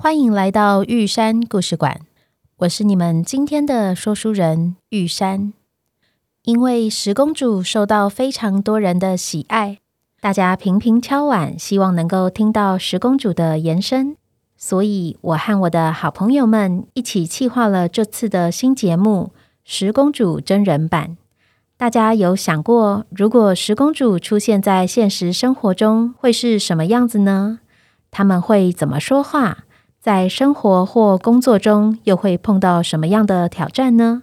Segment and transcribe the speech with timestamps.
[0.00, 2.02] 欢迎来到玉山故事馆，
[2.58, 5.52] 我是你们今天的说书人玉山。
[6.44, 9.78] 因为十公主受到非常多人的喜爱，
[10.20, 14.16] 大家频频敲碗，希望能够听到十公主的延伸，
[14.56, 19.32] 所以我和我的好朋友们一起企划了这次的新节目
[19.64, 21.08] 《十公主真人版》。
[21.76, 27.58] 大家有想过，如果十公主出现在现实生活中，会是什么样子呢？
[28.12, 29.64] 她们会怎么说话？
[30.08, 34.22] 在生活或工作中，又会碰到什么样的挑战呢？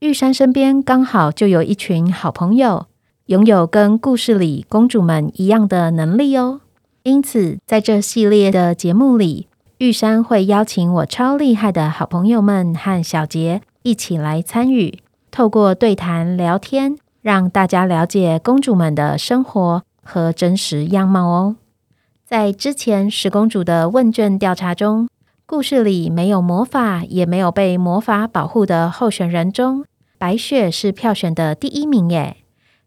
[0.00, 2.84] 玉山身边刚好就有一群好朋友，
[3.28, 6.60] 拥有跟故事里公主们一样的能力哦。
[7.04, 9.48] 因此，在这系列的节目里，
[9.78, 14.98] 玉山会邀请我超厉害的好朋友们和小杰一起来参与，
[15.30, 21.56] 透过对谈聊天，让大家了解公主们的生活和真实样貌哦。
[22.26, 25.08] 在之前十公主的问卷调查中，
[25.52, 29.84] 故事里没有魔法，也没有被魔法保护的候选人中，
[30.16, 32.38] 白雪是票选的第一名耶。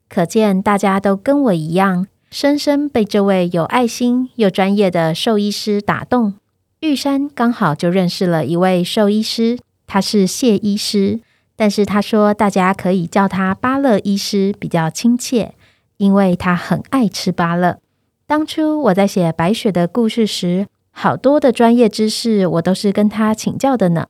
[0.10, 6.34] 可见大家都跟我一样，深深被这位有爱心又专业的兽医师打动。
[6.80, 11.20] 玉山刚好就认识了一位兽医师，他是谢医师，
[11.56, 15.54] 但是他说大家可以叫他芭乐医师比较亲切，
[15.98, 17.78] 因为他很爱吃芭乐。
[18.26, 20.66] 当初我在写白雪的故事时，
[20.98, 24.08] 好多的专业知识我都是跟他请教的呢。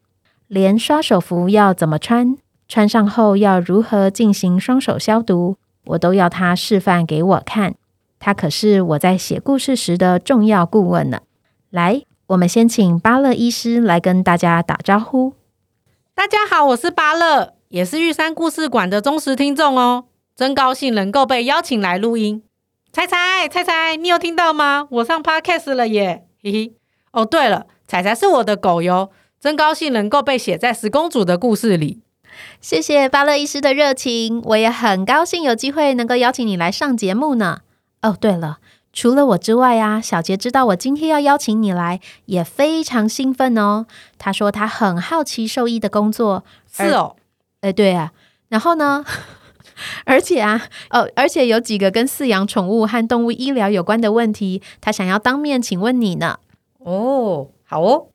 [0.48, 7.74] 连刷手服要怎么穿，穿上后要如何进行双手消毒，我都要他示范给我看。
[8.20, 11.22] 他可是我在写故事时的重要顾问呢。
[11.72, 15.34] 来，我们先请芭乐医师来跟大家打招呼。
[16.14, 22.44] 大家好，我是芭乐，也是玉山故事馆的忠实听众哦，真高兴能够被邀请来录音。
[22.94, 24.88] 猜猜猜猜，你有听到吗？
[24.92, 26.74] 我上 Podcast 了耶，嘿嘿。
[27.12, 32.04] 哦，对了，彩彩是我的狗哟，真高兴能够被写在十公主的故事里。
[32.62, 37.62] 谢谢巴乐医师的热情，我也很高兴有机会能够邀请你来上节目呢。
[38.04, 38.60] 哦，对了，
[38.94, 43.88] 除了我之外啊，小杰知道我今天要邀请你来，也非常兴奋哦。
[44.20, 47.16] 他说他很好奇兽医的工作，是哦，
[47.62, 48.12] 哎，对啊，
[48.50, 49.04] 然后呢？
[50.06, 56.40] 而且啊，哦，而且有几个跟饲养宠物和动物医疗有关的问题，他想要当面请问你呢。
[56.80, 58.08] 哦，好哦，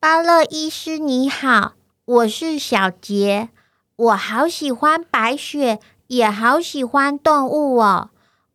[0.00, 3.50] 巴乐医师你好，我是小杰，
[3.96, 5.78] 我好喜欢白雪，
[6.08, 8.10] 也好喜欢动物哦。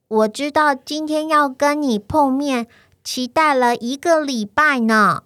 [0.09, 2.67] 我知道今天要跟你碰面，
[3.03, 5.23] 期待了一个礼拜呢。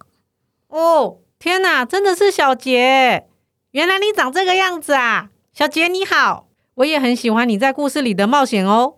[0.68, 3.26] 哦，天哪，真的是小杰，
[3.72, 6.41] 原来你长这个样子啊，小杰你好。
[6.76, 8.94] 我也很喜欢你在故事里的冒险哦。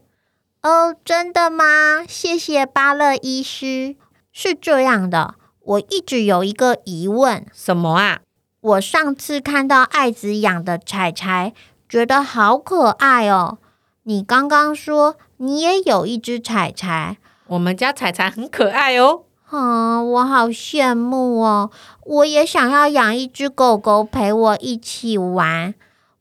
[0.63, 2.05] 哦，真的吗？
[2.07, 3.97] 谢谢巴乐医师。
[4.33, 7.45] 是这样的，我一直有一个疑问。
[7.53, 8.21] 什么啊？
[8.61, 11.53] 我上次看到爱子养的柴柴，
[11.89, 13.59] 觉得好可爱哦。
[14.05, 17.19] 你刚刚说你也有一只柴柴，
[17.49, 19.25] 我们家柴柴很可爱哦。
[19.51, 21.71] 嗯，我好羡慕哦。
[22.05, 25.75] 我也想要养一只狗狗陪我一起玩，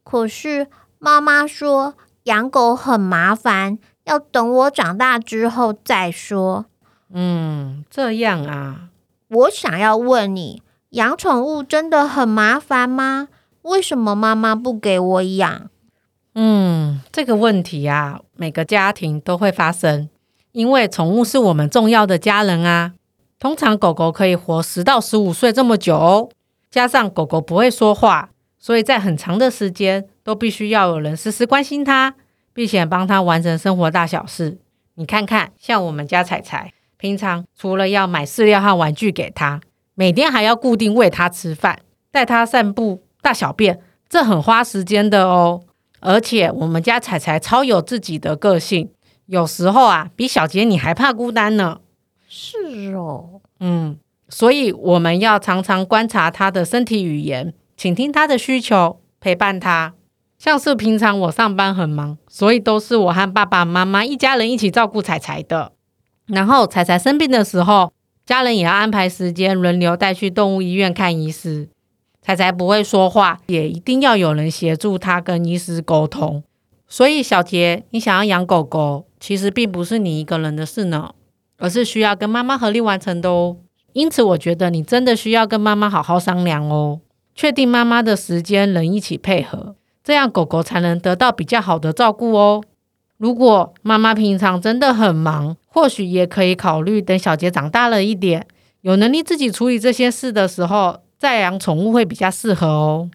[0.03, 0.67] 可是。
[1.03, 6.67] 妈妈说养狗很麻烦，要等我长大之后再说。
[7.11, 8.87] 嗯，这样啊。
[9.27, 13.27] 我想要问你，养宠物真的很麻烦吗？
[13.63, 15.69] 为什么妈妈不给我养？
[16.35, 20.07] 嗯，这个问题啊，每个家庭都会发生，
[20.53, 22.93] 因为宠物是我们重要的家人啊。
[23.37, 26.29] 通常狗狗可以活十到十五岁这么久哦，
[26.71, 28.29] 加上狗狗不会说话。
[28.57, 32.15] 所以在很长的时间都必须要有人时时关心他，
[32.53, 34.57] 并且帮他完成生活大小事。
[34.95, 39.59] 你看看，像我们家彩彩，平常除了要买饲料和玩具给他，
[39.95, 41.79] 每天还要固定喂他吃饭、
[42.11, 45.63] 带他散步、大小便，这很花时间的哦。
[45.99, 48.91] 而且我们家彩彩超有自己的个性，
[49.25, 51.79] 有时候啊，比小杰你还怕孤单呢。
[52.27, 53.97] 是哦，嗯，
[54.27, 57.53] 所以我们要常常观察他的身体语言。
[57.75, 59.93] 倾听他的需求，陪伴他。
[60.43, 65.71] 像是平常我上班很忙，所以都是我和爸爸妈妈一家人一起照顾彩彩的。
[66.25, 67.93] 然后彩彩生病的时候，
[68.25, 71.69] 家人也要安排时间轮流带去动物医院看医师。
[72.21, 76.43] 彩彩不会说话，也一定要有人协助他跟医师沟通。
[76.89, 81.13] 所以小杰，你想要养狗狗，其实并不是你一个人的事呢，
[81.57, 83.55] 而是需要跟妈妈合力完成的哦。
[83.93, 86.99] 因此，我觉得你真的需要跟妈妈好好商量哦，
[87.33, 92.63] 确定妈妈的时间能一起配合，这样狗狗才能得到比较好的照顾哦。
[93.17, 98.45] 如果妈妈平常真的很忙，或许也可以考虑等小杰长大了一点，
[98.81, 100.99] 有能力自己处理这些事的时候。
[101.19, 103.09] 再养宠物会比较适合哦。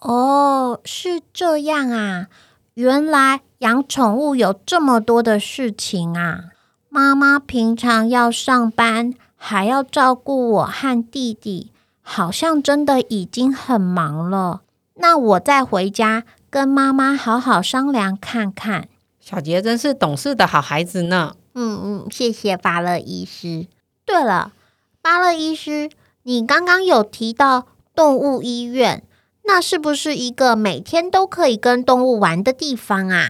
[0.00, 2.28] 哦，是这样啊，
[2.72, 6.44] 原来养宠物有这么多的事情啊。
[6.88, 14.62] 妈妈平常要上班，还要照顾我和弟弟，好像真的已经很忙了。
[14.94, 18.88] 那我再回家跟妈妈好好商量看看。
[19.20, 21.36] 小杰真是懂事的好孩子呢。
[21.54, 23.66] 嗯嗯，谢谢巴乐医师。
[24.04, 24.52] 对了，
[25.00, 25.90] 巴乐医师。
[26.26, 29.02] 你刚刚有提到动物医院，
[29.44, 33.28] 那是不是一个每天都可以跟动物玩的地方啊？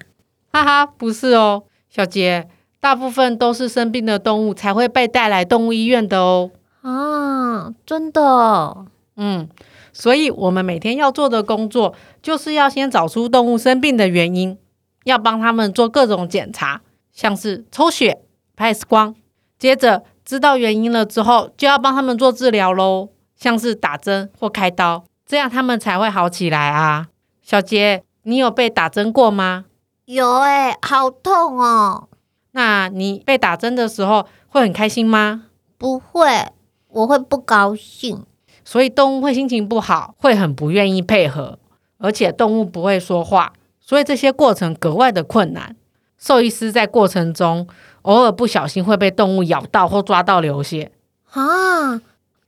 [0.52, 6.52] 哈哈，不是哦，小杰，大部分都是生病的动物才会被带来动物医院的哦。
[6.82, 8.84] 啊，真的？
[9.16, 9.48] 嗯，
[9.94, 14.58] 所以我们每天要做的工作，就是要先找出动物生病的原因，
[15.04, 18.20] 要帮他们做各种检查，像是抽血、
[18.54, 19.14] 拍 X 光，
[19.58, 20.04] 接着。
[20.24, 27.08] 知道原因了之后，就要帮他们做治疗喽，像是打针或开刀，这样他们才会好起来啊。
[27.42, 29.66] 小杰，你有被打针过吗？
[30.06, 32.08] 有诶，好痛哦。
[32.52, 35.44] 那你被打针的时候会很开心吗？
[35.76, 36.46] 不会，
[36.88, 38.24] 我会不高兴。
[38.64, 41.58] 所以动物会心情不好，会很不愿意配合，
[41.98, 45.76] 而且动物不会说话，所以这些过程格外的困难。
[46.18, 47.66] 兽医师在过程中，
[48.02, 50.90] 偶尔不小心会被动物咬到或抓到流血
[51.32, 52.00] 啊，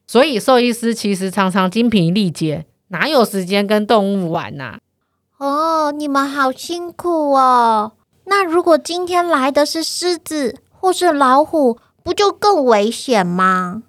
[0.07, 4.79] 所以兽医师其实常常精疲力竭，哪有时间跟动物玩呐？
[5.37, 7.93] 哦，你们好辛苦哦。
[8.25, 13.83] 那如果今天来的是狮子或是老虎，不就更危险吗？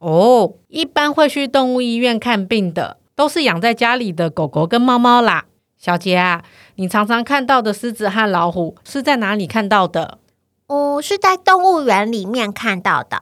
[0.00, 5.44] 哦，一般会去动物医院看病的，都是养在家里的狗狗跟猫猫啦。
[5.76, 6.42] 小杰啊，
[6.76, 10.18] 你常常看到的狮子和老虎是在哪里看到的？
[10.66, 13.20] 哦，是在动物园里面看到的。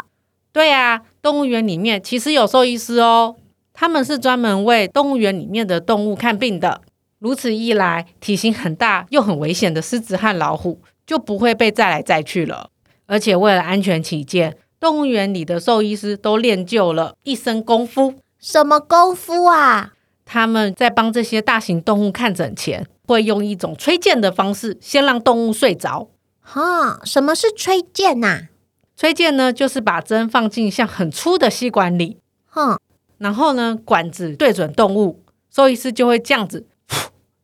[0.53, 3.35] 对啊，动物园里面其实有兽医师哦，
[3.73, 6.81] 他们是专门为动物园里面的动物看病的。
[7.19, 12.71] 如此一来，体型很大又很危险的狮子和老虎就不会被载来载去了。
[13.07, 18.15] 而且为了安全起见，动物园里的兽医师都练就了一身功夫。
[18.39, 19.93] 什么功夫啊？
[20.25, 26.09] 他们在帮这些大型动物看诊前，会用一种吹箭的方式，先让动物睡着。
[26.41, 28.49] 哈，什么是吹箭呐？
[28.97, 32.79] 吹箭呢，就是把针放进像很粗的吸管里，哼，
[33.19, 35.23] 然后呢，管子对准动物，
[35.55, 36.67] 兽医师就会这样子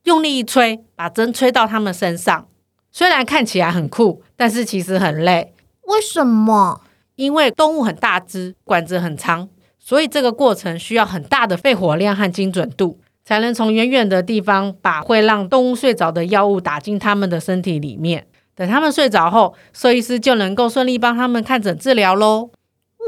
[0.05, 2.47] 用力一吹，把针吹到他们身上。
[2.93, 5.55] 虽然看起来很酷，但是其实很累。
[5.87, 6.83] 为什么？
[7.17, 18.27] 因为动物很大只，管子很长，所以这个过程需要很大的肺活量和精准度，才能从远远的地方把会让动物睡着的药物打进他们的身体里面。
[18.57, 22.51] 等他们睡着后，兽医师就能够顺利帮他们看诊治疗喽。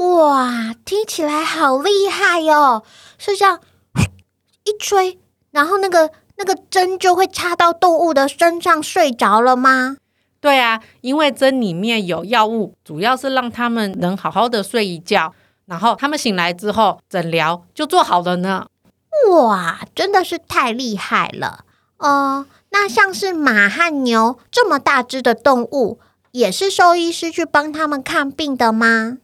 [0.00, 2.82] 哇，听起来好厉害哟！
[3.17, 3.61] 是这样
[4.64, 5.19] 一吹，
[5.52, 9.97] 然后那个那个针就会插到动物的身上，睡着了吗？
[10.47, 15.33] 对啊，因为针里面有药物，主要是让他们能好好的睡一觉，
[15.65, 18.65] 然后他们醒来之后，诊疗就做好了呢。
[19.33, 21.65] 哇，真的是太厉害了！
[21.99, 22.47] 哦、呃。
[22.71, 25.99] 那像是马和牛这么大只的动物，
[26.31, 29.19] 也是兽医师去帮他们看病的吗？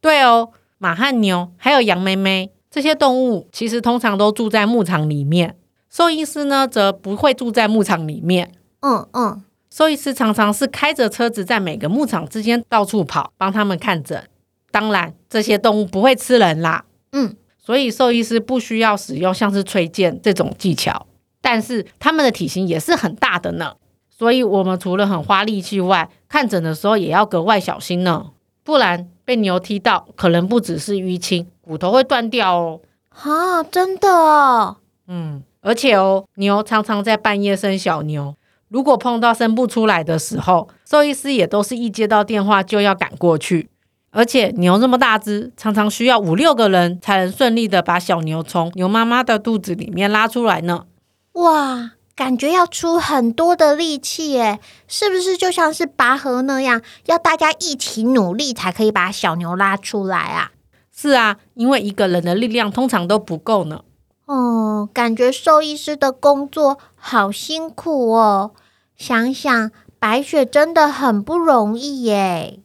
[0.00, 5.56] 对哦，马和牛还有羊咩咩这些动物，其实通常都住在牧场里面。
[5.90, 8.52] 兽医师呢，则不会住在牧场里面。
[8.80, 14.28] 嗯嗯，兽医师常常是开着车子在每个牧场之间到处跑，帮他们看诊。
[14.70, 16.84] 当然，这些动物不会吃人啦。
[17.12, 21.06] 嗯，所以兽医师不需要使用像是吹箭这种技巧。
[21.40, 23.74] 但是他们的体型也是很大的呢，
[24.10, 28.30] 所以我们除了很花力气外，看诊的时候也要格外小心呢，
[28.64, 32.80] 不然被牛踢到，可能不只是淤青，骨头会断掉哦。
[33.10, 34.76] 啊，真的哦？
[35.06, 38.34] 嗯，而且哦，牛常常在半夜生小牛，
[38.68, 43.70] 如果碰到生不出来的时候，兽医师也都是一接到电话就要赶过去，
[44.10, 50.84] 而且牛这么大只，常常需要五六个人才能顺利的把小牛从牛妈妈的肚子里面拉出来呢。
[51.32, 60.50] 哇，感觉要出很多的力气耶，是不是就像是拔河那样，要大家一起努力才可以把小牛拉出来啊？
[60.94, 63.82] 是啊，因为一个人的力量通常都不够呢。
[64.28, 68.52] 哦，感觉兽医师的工作好辛苦哦。
[68.94, 72.60] 想想白雪真的很不容易耶。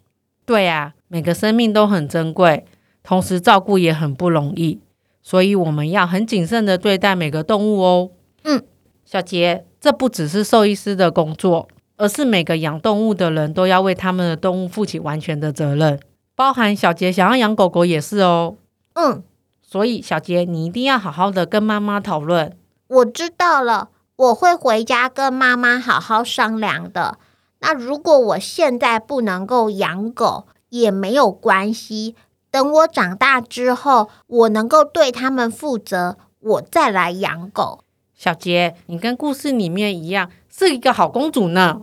[0.46, 2.65] 对呀，每个生命都很珍贵，
[3.01, 4.82] 同时照顾也很不容易，
[5.22, 8.10] 所以我们要很谨慎的对待每个动物哦。
[8.43, 8.62] 嗯，
[9.05, 15.98] 小杰，这不只是兽医师的工作，而是每个养动物的人都要为他们的动物负起完全的责任。
[16.36, 18.58] 包含小杰想要养狗狗也是哦。
[18.96, 19.24] 嗯，
[19.73, 22.55] 所以小杰，你一定要好好的跟妈妈讨论。
[22.87, 27.17] 我知道了，我会回家跟妈妈好好商量的。
[27.61, 32.15] 那如果我现在不能够养狗，也没有关系。
[32.51, 37.83] 等我长大之后，我能够对他们负责，我再来养狗。
[38.13, 41.81] 小杰，你跟故事里面一样，是一个好公主呢。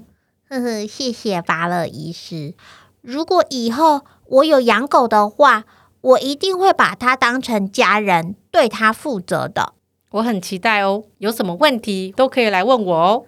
[0.48, 2.54] 呵呵，谢谢巴勒医师。
[3.00, 5.64] 如果以后我有养狗的话，
[6.00, 9.74] 我一定会把他当成家人，对他负责的。
[10.12, 13.24] 我很期待哦，有什么问题都可以来问我哦。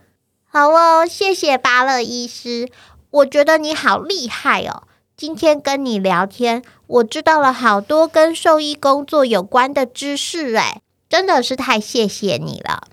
[0.49, 2.69] 好哦，谢谢巴乐医师，
[3.11, 4.83] 我觉得你好厉害哦。
[5.17, 12.89] 今天跟你聊天，我知道了好多跟兽医工作有关的知识，诶，真的是太谢谢你了。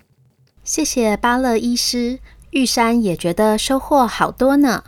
[0.62, 2.20] 谢谢巴乐医师，
[2.50, 4.84] 玉山也觉得收获好多呢。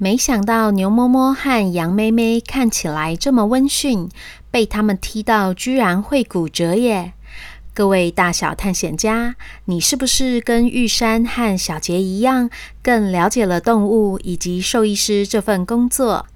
[0.00, 4.08] 没想到牛摸摸和羊妹妹看起来这么温驯，
[4.48, 7.14] 被他们踢到居然会骨折耶！
[7.74, 12.48] 各位大小探险家，你是不是跟玉山和小杰一样，
[12.80, 16.26] 更了解了动物以及兽医师这份工作？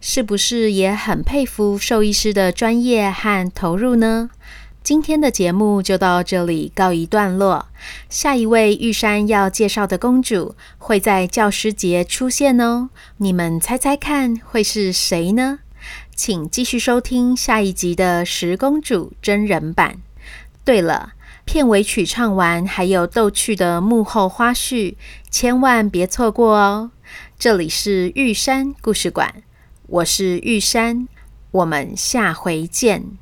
[0.00, 4.30] 是不是也很佩服兽医师的专业和投入呢？
[4.82, 7.68] 今天的节目就到这里告一段落。
[8.08, 15.60] 下一位玉山要介绍的公主会在教师节出现哦，你们猜猜看会是谁呢？
[16.16, 19.98] 请继续收听下一集的十公主真人版。
[20.64, 21.12] 对了，
[21.44, 24.96] 片尾曲唱完还有逗趣的幕后花絮，
[25.30, 26.90] 千万别错过哦。
[27.38, 29.44] 这里是玉山故事馆，
[29.86, 31.06] 我是玉山，
[31.52, 33.21] 我们下回见。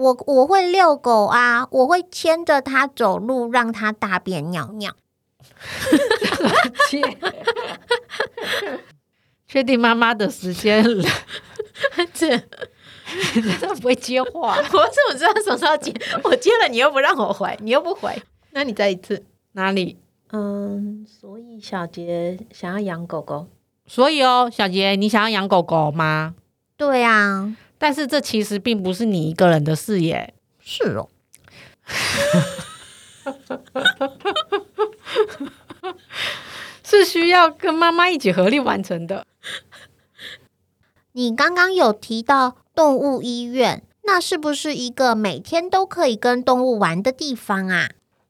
[0.00, 4.94] 我我会遛狗啊，我会牵着它走路，让它大便尿尿。
[9.46, 11.04] 确定妈妈的时间了？
[12.14, 12.30] 这
[13.34, 14.56] 你真的不会接话？
[14.56, 15.92] 我怎么知道什么时候接？
[16.24, 19.98] 我接了，你又不让我回，你又不回，那你再一次哪里？
[20.32, 23.48] 嗯，所以小杰想要养狗狗。
[23.86, 26.34] 所以哦，小杰，你想要养狗狗吗？
[26.78, 27.54] 对啊。
[27.80, 31.08] 但是这其实并不是你一个人的事业，是哦，
[36.84, 39.24] 是需要跟妈妈一起合力完成的。
[41.12, 47.88] 你刚刚有提到动物医院，那是不是一个每天都可以跟动物玩的地方啊？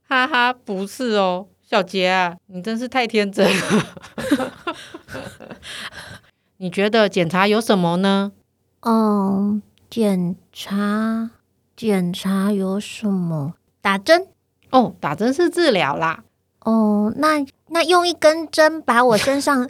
[0.09, 3.97] 哈哈，不是哦，小杰啊，你真是太天真了。
[6.59, 8.30] 你觉得检查有什么呢？
[8.80, 11.30] 嗯，检查
[11.76, 13.54] 检查有什么？
[13.80, 14.26] 打针
[14.70, 16.25] 哦，打针是治疗啦。
[16.60, 19.68] 哦，那那用一根针把我身上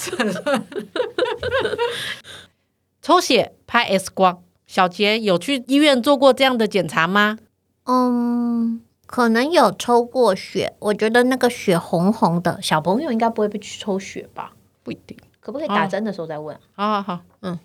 [3.02, 4.42] 抽血、拍 X 光。
[4.66, 7.38] 小杰有去医院做过这样的检查吗？
[7.84, 10.76] 嗯，可能有抽过血。
[10.78, 14.52] 我觉得那个血红红的，小朋友应该不会被去抽血吧？
[14.84, 15.18] 不一定。
[15.40, 16.58] 可不可以打针的时候再问？
[16.74, 17.58] 好好好，嗯，